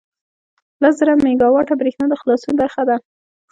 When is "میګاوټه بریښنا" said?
1.25-2.05